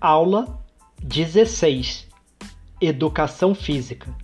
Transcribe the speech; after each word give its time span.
Aula 0.00 0.64
16 1.02 2.06
Educação 2.80 3.52
Física 3.52 4.14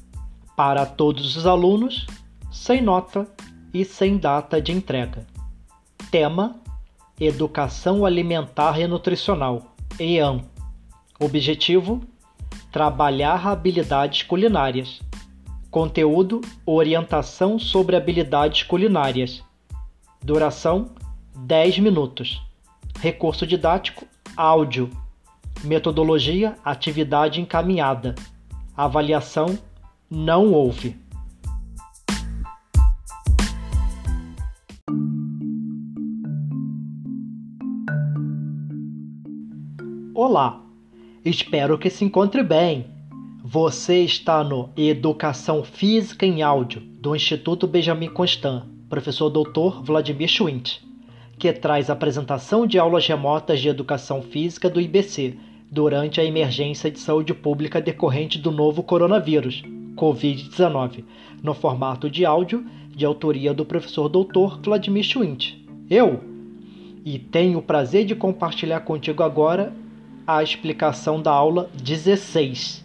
para 0.57 0.87
todos 0.87 1.37
os 1.37 1.49
alunos, 1.49 2.07
sem 2.53 2.81
nota 2.81 3.27
e 3.73 3.85
sem 3.85 4.17
data 4.17 4.63
de 4.63 4.71
entrega. 4.71 5.27
Tema: 6.13 6.61
Educação 7.19 8.07
Alimentar 8.07 8.79
e 8.79 8.87
Nutricional, 8.87 9.75
EAN. 9.99 10.43
Objetivo: 11.19 12.05
Trabalhar 12.71 13.45
habilidades 13.45 14.23
culinárias. 14.23 15.01
Conteúdo: 15.73 16.41
Orientação 16.65 17.59
sobre 17.59 17.97
habilidades 17.97 18.63
culinárias. 18.63 19.43
Duração: 20.23 20.91
10 21.35 21.81
minutos. 21.81 22.41
Recurso 23.01 23.45
didático: 23.45 24.07
áudio. 24.37 24.89
Metodologia: 25.63 26.57
atividade 26.65 27.41
encaminhada. 27.41 28.15
Avaliação: 28.77 29.59
não 30.11 30.53
houve. 30.53 30.97
Olá, 40.15 40.63
espero 41.25 41.79
que 41.79 41.91
se 41.91 42.05
encontre 42.05 42.43
bem. 42.43 42.87
Você 43.45 44.01
está 44.01 44.43
no 44.43 44.71
Educação 44.77 45.63
Física 45.63 46.25
em 46.25 46.43
Áudio 46.43 46.81
do 46.81 47.15
Instituto 47.15 47.67
Benjamin 47.67 48.09
Constant, 48.09 48.65
professor 48.89 49.29
Dr. 49.29 49.83
Vladimir 49.83 50.29
Schwint 50.29 50.83
que 51.39 51.53
traz 51.53 51.91
apresentação 51.91 52.67
de 52.67 52.79
aulas 52.79 53.07
remotas 53.07 53.61
de 53.61 53.69
educação 53.69 54.23
física 54.23 54.71
do 54.71 54.81
IBC 54.81 55.37
durante 55.71 56.21
a 56.21 56.25
emergência 56.25 56.91
de 56.91 56.99
saúde 56.99 57.35
pública 57.35 57.81
decorrente 57.81 58.39
do 58.39 58.51
novo 58.51 58.83
coronavírus, 58.83 59.63
Covid-19, 59.97 61.05
no 61.43 61.55
formato 61.55 62.09
de 62.09 62.25
áudio 62.25 62.65
de 62.95 63.05
autoria 63.05 63.53
do 63.53 63.65
professor 63.65 64.09
Dr. 64.09 64.61
Vladimir 64.63 65.03
Schwint. 65.03 65.57
Eu 65.91 66.21
e 67.05 67.19
tenho 67.19 67.59
o 67.59 67.63
prazer 67.63 68.05
de 68.05 68.15
compartilhar 68.15 68.81
contigo 68.81 69.23
agora 69.23 69.73
a 70.27 70.43
explicação 70.43 71.21
da 71.21 71.31
aula 71.31 71.69
16. 71.75 72.83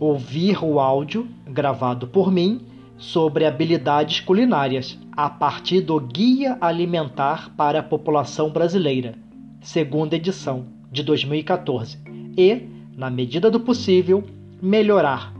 Ouvir 0.00 0.64
o 0.64 0.80
áudio 0.80 1.28
gravado 1.46 2.06
por 2.06 2.32
mim 2.32 2.62
sobre 2.96 3.44
habilidades 3.44 4.20
culinárias 4.20 4.98
a 5.16 5.30
partir 5.30 5.80
do 5.80 6.00
Guia 6.00 6.58
Alimentar 6.60 7.50
para 7.56 7.78
a 7.78 7.82
População 7.82 8.50
Brasileira, 8.50 9.14
segunda 9.60 10.16
edição, 10.16 10.66
de 10.90 11.04
2014, 11.04 11.98
e, 12.36 12.62
na 12.96 13.10
medida 13.10 13.50
do 13.50 13.60
possível, 13.60 14.24
melhorar 14.60 15.32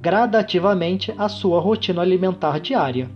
gradativamente 0.00 1.14
a 1.16 1.28
sua 1.28 1.58
rotina 1.58 2.02
alimentar 2.02 2.60
diária. 2.60 3.08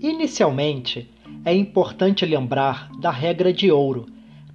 Inicialmente, 0.00 1.10
é 1.44 1.52
importante 1.52 2.24
lembrar 2.24 2.90
da 3.00 3.10
regra 3.10 3.52
de 3.52 3.72
ouro 3.72 4.06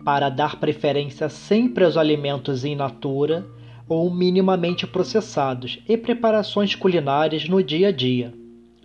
para 0.04 0.30
dar 0.30 0.60
preferência 0.60 1.30
sempre 1.30 1.84
aos 1.84 1.98
alimentos 1.98 2.66
in 2.66 2.76
natura 2.76 3.46
ou 3.88 4.10
minimamente 4.10 4.88
processados 4.88 5.80
e 5.88 5.98
preparações 5.98 6.76
culinárias 6.76 7.48
no 7.48 7.62
dia 7.62 7.90
a 7.90 7.92
dia, 7.92 8.34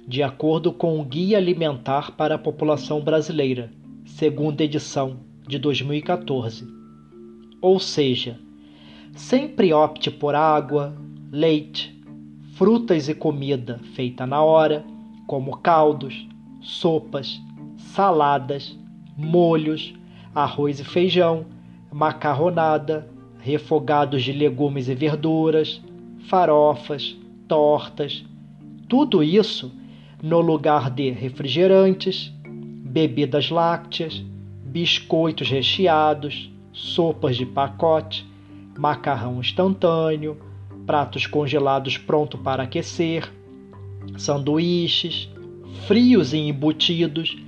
de 0.07 0.23
acordo 0.23 0.73
com 0.73 1.01
o 1.01 1.05
Guia 1.05 1.39
Alimentar 1.39 2.13
para 2.13 2.35
a 2.35 2.39
População 2.39 3.01
Brasileira, 3.01 3.71
segunda 4.05 4.65
edição, 4.65 5.19
de 5.47 5.59
2014. 5.59 6.67
Ou 7.63 7.79
seja, 7.79 8.39
sempre 9.15 9.73
opte 9.73 10.11
por 10.11 10.35
água, 10.35 10.97
leite, 11.31 11.97
frutas 12.55 13.09
e 13.09 13.15
comida 13.15 13.81
feita 13.95 14.27
na 14.27 14.43
hora, 14.43 14.85
como 15.27 15.59
caldos, 15.59 16.27
sopas, 16.61 17.41
saladas, 17.77 18.77
molhos, 19.17 19.95
arroz 20.37 20.79
e 20.79 20.85
feijão, 20.85 21.47
macarronada, 21.91 23.09
refogados 23.41 24.23
de 24.23 24.33
legumes 24.33 24.87
e 24.87 24.95
verduras, 24.95 25.81
farofas, 26.29 27.17
tortas, 27.49 28.23
tudo 28.87 29.23
isso 29.23 29.73
no 30.23 30.43
lugar 30.43 30.91
de 30.91 31.09
refrigerantes, 31.09 32.31
bebidas 32.47 33.49
lácteas, 33.51 34.23
biscoitos 34.63 35.49
recheados, 35.49 36.53
sopas 36.71 37.35
de 37.39 37.47
pacote, 37.47 38.27
macarrão 38.79 39.41
instantâneo, 39.41 40.37
pratos 40.85 41.27
congelados 41.27 41.97
pronto 41.97 42.37
para 42.37 42.65
aquecer, 42.65 43.33
sanduíches, 44.19 45.31
frios 45.87 46.35
e 46.35 46.39
embutidos 46.39 47.39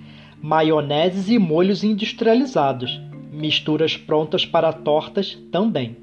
maioneses 0.41 1.28
e 1.28 1.38
molhos 1.38 1.82
industrializados, 1.82 3.00
misturas 3.32 3.97
prontas 3.97 4.47
para 4.47 4.72
tortas 4.72 5.34
também. 5.50 5.97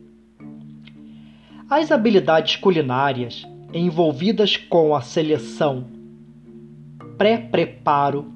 As 1.69 1.91
habilidades 1.91 2.55
culinárias 2.57 3.45
envolvidas 3.73 4.55
com 4.55 4.95
a 4.95 5.01
seleção, 5.01 5.85
pré-preparo, 7.17 8.33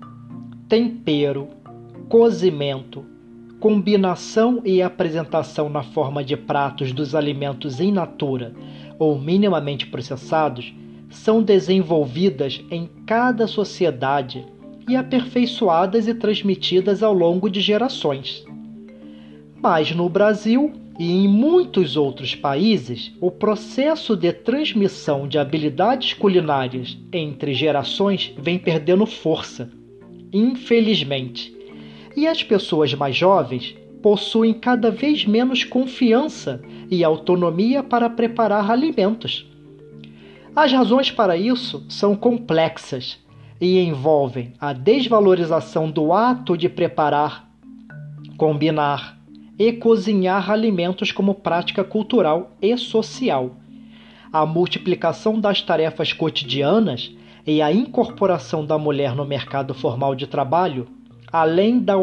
tempero, 0.68 1.48
cozimento, 2.08 3.06
combinação 3.60 4.62
e 4.66 4.82
apresentação 4.82 5.70
na 5.70 5.84
forma 5.84 6.24
de 6.24 6.36
pratos 6.36 6.92
dos 6.92 7.14
alimentos 7.14 7.80
in 7.80 7.92
natura 7.92 8.54
ou 8.98 9.20
minimamente 9.20 9.86
processados 9.86 10.74
são 11.10 11.42
desenvolvidas 11.42 12.64
em 12.72 12.90
cada 13.06 13.48
sociedade 13.48 14.46
e 14.90 14.96
aperfeiçoadas 14.96 16.08
e 16.08 16.14
transmitidas 16.16 17.04
ao 17.04 17.14
longo 17.14 17.48
de 17.48 17.62
gerações. 17.62 18.44
Mas 19.62 19.92
no 19.92 20.10
Brasil 20.10 20.74
e 20.98 21.12
em 21.12 21.28
muitos 21.28 21.96
outros 21.96 22.34
países, 22.34 23.12
o 23.22 23.30
processo 23.30 24.18
de 24.18 24.34
transmissão 24.34 25.28
de 25.28 25.38
habilidades 25.38 26.14
culinárias 26.14 26.98
entre 27.14 27.54
gerações 27.54 28.34
vem 28.38 28.58
perdendo 28.58 29.06
força, 29.06 29.70
infelizmente. 30.34 31.56
E 32.18 32.28
as 32.28 32.42
pessoas 32.42 32.94
mais 32.96 33.16
jovens 33.16 33.76
possuem 34.02 34.54
cada 34.54 34.90
vez 34.90 35.24
menos 35.26 35.64
confiança 35.64 36.62
e 36.90 37.04
autonomia 37.04 37.84
para 37.84 38.10
preparar 38.10 38.72
alimentos. 38.72 39.46
As 40.56 40.72
razões 40.72 41.12
para 41.12 41.38
isso 41.38 41.86
são 41.88 42.16
complexas 42.16 43.20
e 43.60 43.80
envolvem 43.80 44.54
a 44.60 44.72
desvalorização 44.74 45.92
do 45.92 46.14
ato 46.14 46.58
de 46.58 46.70
preparar, 46.70 47.50
combinar 48.38 49.20
e 49.58 49.74
cozinhar 49.74 50.50
alimentos 50.50 51.12
como 51.12 51.36
prática 51.36 51.84
cultural 51.84 52.52
e 52.62 52.78
social, 52.78 53.58
a 54.32 54.46
multiplicação 54.46 55.40
das 55.40 55.62
tarefas 55.62 56.14
cotidianas 56.14 57.12
e 57.46 57.62
a 57.62 57.72
incorporação 57.72 58.66
da 58.66 58.78
mulher 58.78 59.14
no 59.16 59.26
mercado 59.26 59.74
formal 59.74 60.16
de 60.16 60.28
trabalho, 60.28 60.88
além 61.32 61.80
da 61.80 61.96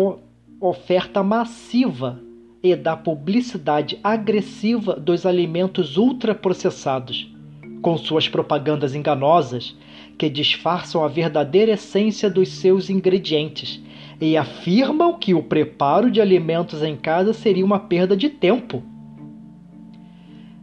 oferta 0.61 1.23
massiva 1.23 2.21
e 2.62 2.75
da 2.75 2.97
publicidade 2.97 3.99
agressiva 4.03 4.94
dos 4.94 5.25
alimentos 5.25 5.97
ultraprocessados, 5.97 7.32
com 7.81 7.97
suas 7.97 8.29
propagandas 8.29 8.94
enganosas 8.94 9.76
que 10.18 10.28
disfarçam 10.28 11.04
a 11.04 11.08
verdadeira 11.08 11.72
essência 11.72 12.30
dos 12.30 12.48
seus 12.48 12.88
ingredientes 12.88 13.82
e 14.20 14.36
afirmam 14.36 15.18
que 15.18 15.34
o 15.34 15.42
preparo 15.42 16.10
de 16.10 16.20
alimentos 16.20 16.82
em 16.82 16.96
casa 16.96 17.32
seria 17.32 17.64
uma 17.64 17.78
perda 17.78 18.16
de 18.16 18.30
tempo. 18.30 18.82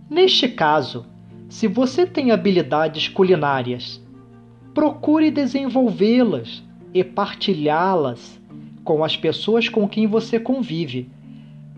Neste 0.09 0.47
caso, 0.47 1.05
se 1.49 1.67
você 1.67 2.05
tem 2.05 2.31
habilidades 2.31 3.07
culinárias, 3.07 4.01
procure 4.73 5.29
desenvolvê-las 5.29 6.63
e 6.93 7.03
partilhá-las 7.03 8.41
com 8.83 9.03
as 9.03 9.15
pessoas 9.15 9.69
com 9.69 9.87
quem 9.87 10.07
você 10.07 10.39
convive, 10.39 11.09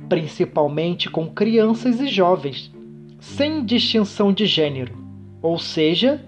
principalmente 0.08 1.10
com 1.10 1.28
crianças 1.28 2.00
e 2.00 2.08
jovens, 2.08 2.72
sem 3.20 3.64
distinção 3.66 4.32
de 4.32 4.46
gênero, 4.46 4.98
ou 5.42 5.60
seja, 5.60 6.24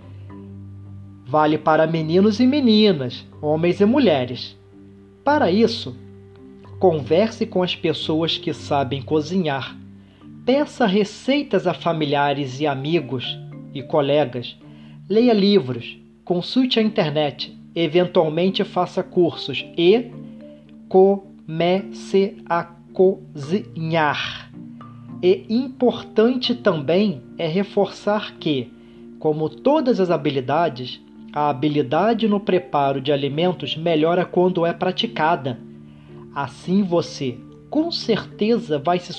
vale 1.27 1.57
para 1.57 1.85
meninos 1.85 2.39
e 2.39 2.47
meninas, 2.47 3.25
homens 3.41 3.81
e 3.81 3.85
mulheres. 3.85 4.57
Para 5.25 5.51
isso, 5.51 5.93
converse 6.79 7.45
com 7.45 7.61
as 7.61 7.75
pessoas 7.75 8.37
que 8.37 8.53
sabem 8.53 9.01
cozinhar. 9.01 9.77
Peça 10.45 10.85
receitas 10.85 11.67
a 11.67 11.73
familiares 11.73 12.61
e 12.61 12.65
amigos 12.65 13.37
e 13.73 13.83
colegas. 13.83 14.57
Leia 15.09 15.33
livros, 15.33 15.99
consulte 16.23 16.79
a 16.79 16.81
internet, 16.81 17.53
eventualmente 17.75 18.63
faça 18.63 19.03
cursos 19.03 19.65
e 19.77 20.11
comece 20.87 22.37
a 22.47 22.63
cozinhar. 22.93 24.49
E 25.21 25.45
importante 25.49 26.55
também 26.55 27.21
é 27.37 27.47
reforçar 27.47 28.35
que, 28.39 28.71
como 29.19 29.49
todas 29.49 29.99
as 29.99 30.09
habilidades, 30.09 31.01
a 31.33 31.49
habilidade 31.49 32.27
no 32.27 32.39
preparo 32.39 33.01
de 33.01 33.11
alimentos 33.11 33.75
melhora 33.75 34.25
quando 34.25 34.65
é 34.65 34.73
praticada. 34.73 35.59
Assim 36.33 36.83
você, 36.83 37.37
com 37.69 37.91
certeza, 37.91 38.79
vai 38.79 38.99
se 38.99 39.13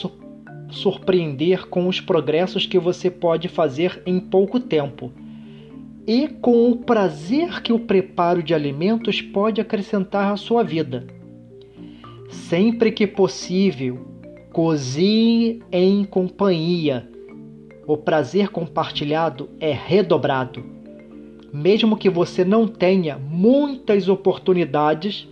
surpreender 0.71 1.69
com 1.69 1.89
os 1.89 2.01
progressos 2.01 2.67
que 2.67 2.79
você 2.79 3.11
pode 3.11 3.49
fazer 3.49 4.03
em 4.07 4.19
pouco 4.21 4.61
tempo 4.61 5.13
e 6.07 6.27
com 6.27 6.71
o 6.71 6.77
prazer 6.77 7.61
que 7.63 7.73
o 7.73 7.81
preparo 7.81 8.43
de 8.43 8.55
alimentos 8.55 9.21
pode 9.21 9.61
acrescentar 9.61 10.33
à 10.33 10.37
sua 10.37 10.65
vida. 10.65 11.07
Sempre 12.31 12.91
que 12.91 13.07
possível, 13.07 14.07
cozinhe 14.53 15.63
em 15.71 16.05
companhia. 16.05 17.07
O 17.87 17.97
prazer 17.97 18.49
compartilhado 18.49 19.51
é 19.61 19.73
redobrado. 19.73 20.78
Mesmo 21.53 21.97
que 21.97 22.11
você 22.11 22.45
não 22.45 22.67
tenha 22.67 23.19
muitas 23.19 24.09
oportunidades 24.09 25.27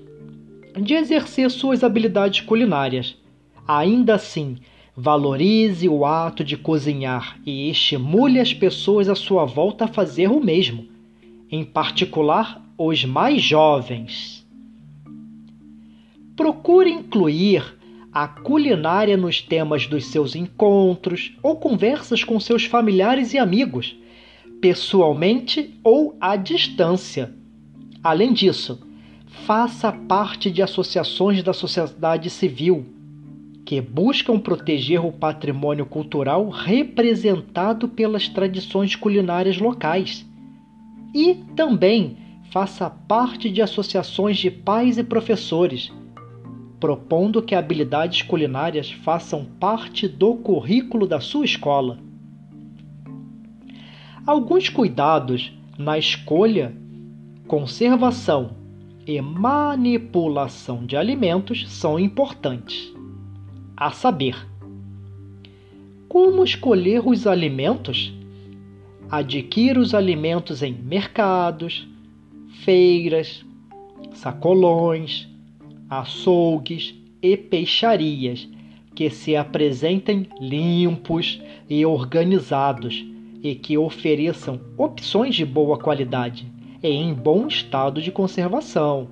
de 0.81 0.95
exercer 0.95 1.51
suas 1.51 1.85
habilidades 1.85 2.41
culinárias, 2.41 3.17
ainda 3.67 4.15
assim, 4.15 4.59
Valorize 4.99 5.87
o 5.91 6.07
ato 6.07 6.43
de 6.43 6.57
cozinhar 6.57 7.39
e 7.45 7.69
estimule 7.69 8.41
as 8.41 8.55
pessoas 8.55 9.11
à 9.11 9.15
sua 9.15 9.45
volta 9.45 9.85
a 9.85 9.89
fazer 9.89 10.31
o 10.31 10.43
mesmo, 10.43 10.87
em 11.51 11.63
particular 11.63 12.65
os 12.79 13.05
mais 13.05 13.43
jovens. 13.43 14.43
Procure 16.35 16.91
incluir 16.91 17.77
a 18.11 18.27
culinária 18.27 19.19
nos 19.19 19.43
temas 19.43 19.87
dos 19.87 20.07
seus 20.07 20.35
encontros 20.35 21.37
ou 21.43 21.57
conversas 21.57 22.25
com 22.25 22.41
seus 22.41 22.65
familiares 22.65 23.35
e 23.35 23.39
amigos, 23.39 23.95
pessoalmente 24.61 25.79
ou 25.83 26.17
à 26.21 26.37
distância. 26.37 27.35
Além 28.03 28.33
disso, 28.33 28.81
faça 29.47 29.93
parte 29.93 30.51
de 30.51 30.63
associações 30.63 31.43
da 31.43 31.53
sociedade 31.53 32.31
civil 32.31 32.87
que 33.65 33.81
buscam 33.81 34.39
proteger 34.39 35.05
o 35.05 35.11
patrimônio 35.11 35.85
cultural 35.85 36.49
representado 36.49 37.89
pelas 37.89 38.29
tradições 38.29 38.95
culinárias 38.95 39.59
locais. 39.59 40.25
E 41.13 41.35
também 41.57 42.17
faça 42.53 42.89
parte 42.89 43.51
de 43.51 43.61
associações 43.61 44.39
de 44.39 44.53
pais 44.53 44.99
e 44.99 45.03
professores, 45.03 45.93
propondo 46.79 47.43
que 47.43 47.57
habilidades 47.57 48.23
culinárias 48.23 48.93
façam 48.93 49.45
parte 49.59 50.07
do 50.07 50.37
currículo 50.37 51.07
da 51.07 51.19
sua 51.19 51.45
escola. 51.45 51.99
Alguns 54.27 54.69
cuidados 54.69 55.53
na 55.79 55.97
escolha, 55.97 56.75
conservação 57.47 58.57
e 59.07 59.21
manipulação 59.21 60.85
de 60.85 60.97
alimentos 60.97 61.71
são 61.71 61.97
importantes 61.97 62.93
a 63.77 63.93
saber, 63.93 64.35
como 66.09 66.43
escolher 66.43 67.07
os 67.07 67.25
alimentos? 67.25 68.13
Adquira 69.09 69.79
os 69.79 69.95
alimentos 69.95 70.61
em 70.61 70.73
mercados, 70.73 71.87
feiras, 72.65 73.45
sacolões, 74.13 75.29
açougues 75.89 76.97
e 77.23 77.37
peixarias 77.37 78.49
que 78.93 79.09
se 79.09 79.37
apresentem 79.37 80.27
limpos 80.41 81.41
e 81.71 81.87
organizados 81.87 83.07
e 83.49 83.55
que 83.55 83.79
ofereçam 83.79 84.59
opções 84.77 85.37
de 85.37 85.45
boa 85.45 85.79
qualidade 85.79 86.45
e 86.83 86.89
em 86.89 87.15
bom 87.15 87.47
estado 87.47 88.03
de 88.03 88.11
conservação. 88.11 89.07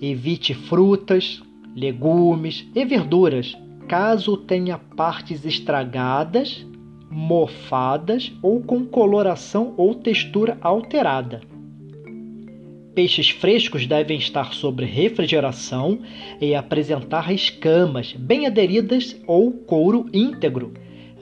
Evite 0.00 0.54
frutas, 0.54 1.42
legumes 1.74 2.64
e 2.72 2.84
verduras, 2.84 3.56
caso 3.88 4.36
tenha 4.36 4.78
partes 4.78 5.44
estragadas, 5.44 6.64
mofadas 7.10 8.32
ou 8.40 8.62
com 8.62 8.86
coloração 8.86 9.74
ou 9.76 9.96
textura 9.96 10.56
alterada. 10.60 11.40
Peixes 12.94 13.30
frescos 13.30 13.88
devem 13.88 14.18
estar 14.18 14.54
sob 14.54 14.84
refrigeração 14.84 15.98
e 16.40 16.54
apresentar 16.54 17.34
escamas 17.34 18.12
bem 18.12 18.46
aderidas 18.46 19.20
ou 19.26 19.50
couro 19.50 20.08
íntegro, 20.12 20.72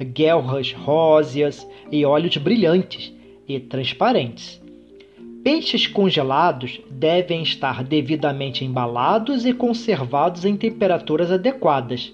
guelras 0.00 0.72
róseas 0.72 1.66
e 1.90 2.04
óleos 2.04 2.36
brilhantes 2.36 3.12
e 3.48 3.58
transparentes. 3.60 4.60
Peixes 5.42 5.86
congelados 5.88 6.80
devem 6.88 7.42
estar 7.42 7.82
devidamente 7.82 8.64
embalados 8.64 9.44
e 9.44 9.52
conservados 9.52 10.44
em 10.44 10.56
temperaturas 10.56 11.32
adequadas. 11.32 12.12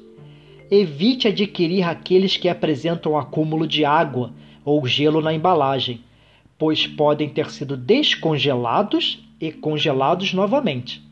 Evite 0.71 1.29
adquirir 1.29 1.83
aqueles 1.83 2.37
que 2.37 2.49
apresentam 2.49 3.19
acúmulo 3.19 3.67
de 3.67 3.85
água 3.85 4.33
ou 4.65 4.87
gelo 4.87 5.21
na 5.21 5.33
embalagem, 5.33 6.01
pois 6.59 6.87
podem 6.87 7.29
ter 7.29 7.51
sido 7.51 7.77
descongelados 7.77 9.23
e 9.41 9.53
congelados 9.53 10.33
novamente. 10.33 11.08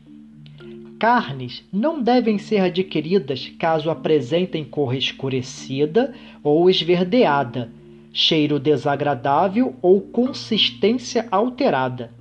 Carnes 0.99 1.63
não 1.71 2.01
devem 2.01 2.37
ser 2.37 2.59
adquiridas 2.59 3.51
caso 3.59 3.89
apresentem 3.89 4.63
cor 4.63 4.95
escurecida 4.95 6.13
ou 6.43 6.69
esverdeada 6.69 7.71
cheiro 8.17 8.59
desagradável 8.59 9.75
ou 9.79 10.01
consistência 10.01 11.27
alterada. 11.29 12.11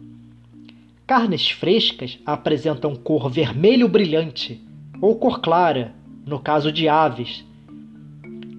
Carnes 1.06 1.48
frescas 1.48 2.18
apresentam 2.26 2.94
cor 2.94 3.30
vermelho 3.30 3.88
brilhante 3.88 4.60
ou 5.00 5.16
cor 5.16 5.40
clara, 5.40 5.94
no 6.26 6.38
caso 6.38 6.70
de 6.70 6.86
aves. 6.86 7.46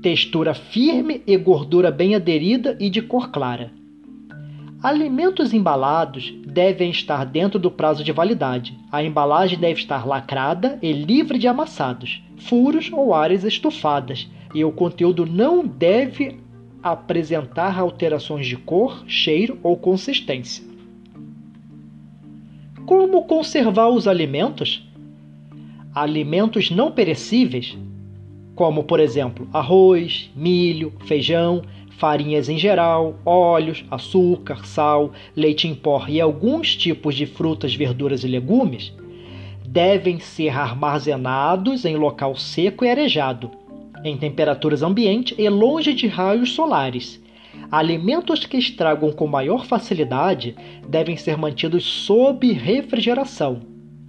Textura 0.01 0.55
firme 0.55 1.21
e 1.27 1.37
gordura 1.37 1.91
bem 1.91 2.15
aderida 2.15 2.75
e 2.79 2.89
de 2.89 3.03
cor 3.03 3.29
clara. 3.29 3.71
Alimentos 4.81 5.53
embalados 5.53 6.31
devem 6.46 6.91
estar 6.91 7.25
dentro 7.25 7.57
do 7.57 7.72
prazo 7.72 8.03
de 8.03 8.12
validade. 8.12 8.77
A 8.91 9.03
embalagem 9.03 9.57
deve 9.57 9.79
estar 9.79 10.05
lacrada 10.05 10.77
e 10.84 10.91
livre 10.93 11.39
de 11.39 11.48
amassados, 11.48 12.22
furos 12.38 12.91
ou 12.93 13.13
áreas 13.13 13.43
estufadas, 13.43 14.29
e 14.53 14.63
o 14.63 14.72
conteúdo 14.72 15.25
não 15.25 15.65
deve 15.65 16.39
apresentar 16.81 17.79
alterações 17.79 18.46
de 18.46 18.55
cor, 18.55 19.03
cheiro 19.07 19.60
ou 19.63 19.75
consistência. 19.75 20.63
Como 22.86 23.24
conservar 23.24 23.89
os 23.89 24.07
alimentos? 24.07 24.88
Alimentos 25.93 26.69
não 26.69 26.91
perecíveis, 26.91 27.75
como 28.55 28.84
por 28.84 29.00
exemplo 29.00 29.48
arroz, 29.51 30.31
milho, 30.36 30.93
feijão, 31.05 31.63
farinhas 31.98 32.48
em 32.48 32.58
geral, 32.58 33.16
óleos, 33.25 33.84
açúcar, 33.92 34.66
sal, 34.66 35.12
leite 35.36 35.68
em 35.68 35.75
pó 35.75 36.06
e 36.08 36.22
alguns 36.22 36.75
tipos 36.75 37.16
de 37.16 37.25
frutas, 37.25 37.75
verduras 37.75 38.24
e 38.24 38.27
legumes, 38.27 38.94
devem 39.66 40.20
ser 40.20 40.50
armazenados 40.50 41.86
em 41.86 41.96
local 41.96 42.36
seco 42.36 42.86
e 42.86 42.89
arejado 42.89 43.51
em 44.04 44.16
temperaturas 44.16 44.84
ambiente 44.84 45.36
e 45.38 45.50
longe 45.50 45.94
de 45.94 46.08
raios 46.08 46.54
solares. 46.54 47.22
Alimentos 47.72 48.46
que 48.46 48.58
estragam 48.58 49.12
com 49.12 49.27
maior 49.27 49.66
facilidade 49.66 50.56
devem 50.88 51.18
ser 51.18 51.36
mantidos 51.36 51.84
sob 51.84 52.51
refrigeração, 52.51 53.62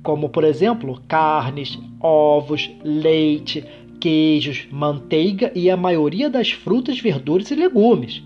como 0.02 0.28
por 0.28 0.44
exemplo 0.44 1.00
carnes, 1.08 1.78
ovos, 2.00 2.70
leite, 2.84 3.64
queijos, 4.00 4.66
manteiga 4.70 5.52
e 5.54 5.70
a 5.70 5.76
maioria 5.76 6.30
das 6.30 6.50
frutas, 6.50 6.98
verduras 7.00 7.50
e 7.50 7.54
legumes, 7.54 8.22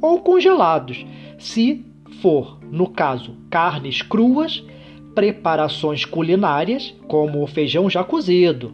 ou 0.00 0.20
congelados, 0.20 1.04
se 1.38 1.84
for, 2.20 2.58
no 2.70 2.88
caso, 2.88 3.36
carnes 3.50 4.02
cruas, 4.02 4.64
preparações 5.14 6.04
culinárias, 6.04 6.94
como 7.06 7.42
o 7.42 7.46
feijão 7.46 7.88
já 7.88 8.04
cozido, 8.04 8.72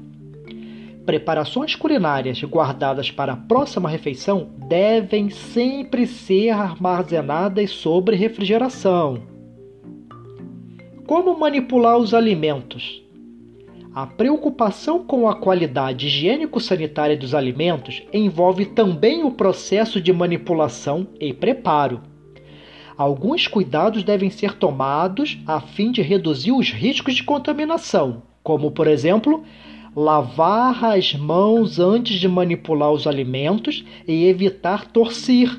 Preparações 1.05 1.75
culinárias 1.75 2.43
guardadas 2.43 3.11
para 3.11 3.35
a 3.35 3.37
próxima 3.37 3.91
refeição 3.91 4.49
devem 4.69 5.29
sempre 5.29 6.07
ser 6.07 6.49
armazenadas 6.49 7.71
sobre 7.73 8.17
refrigeração. 8.17 9.23
Como 11.07 11.39
manipular 11.39 11.99
os 11.99 12.15
alimentos? 12.15 13.04
A 13.95 14.07
preocupação 14.09 15.05
com 15.05 15.29
a 15.29 15.37
qualidade 15.37 16.09
higiênico-sanitária 16.09 17.17
dos 17.17 17.33
alimentos 17.33 18.03
envolve 18.13 18.67
também 18.67 19.23
o 19.23 19.31
processo 19.31 20.01
de 20.01 20.13
manipulação 20.13 21.07
e 21.21 21.33
preparo. 21.33 22.03
alguns 22.99 23.47
cuidados 23.47 24.03
devem 24.03 24.31
ser 24.31 24.55
tomados 24.55 25.39
a 25.47 25.61
fim 25.61 25.93
de 25.93 26.03
reduzir 26.03 26.51
os 26.51 26.71
riscos 26.71 27.15
de 27.15 27.23
contaminação, 27.23 28.23
como, 28.43 28.73
por 28.73 28.89
exemplo, 28.89 29.45
lavar 29.95 30.85
as 30.85 31.15
mãos 31.15 31.79
antes 31.79 32.19
de 32.19 32.29
manipular 32.29 32.91
os 32.91 33.07
alimentos 33.07 33.85
e 34.09 34.25
evitar 34.27 34.87
torcer 34.87 35.57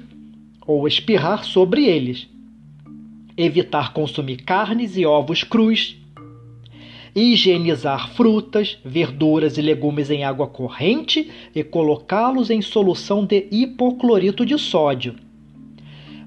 ou 0.68 0.86
espirrar 0.88 1.46
sobre 1.46 1.86
eles. 1.86 2.28
Evitar 3.38 3.94
consumir 3.94 4.44
carnes 4.44 4.98
e 4.98 5.06
ovos 5.06 5.44
crus. 5.44 5.98
Higienizar 7.16 8.10
frutas, 8.14 8.78
verduras 8.84 9.58
e 9.58 9.62
legumes 9.62 10.10
em 10.10 10.26
água 10.26 10.48
corrente 10.48 11.32
e 11.56 11.64
colocá-los 11.64 12.50
em 12.50 12.62
solução 12.62 13.26
de 13.26 13.48
hipoclorito 13.50 14.46
de 14.46 14.58
sódio. 14.60 15.16